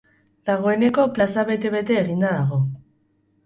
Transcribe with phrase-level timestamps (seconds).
[0.49, 2.63] Dagoeneko plaza bete-bete eginda dago.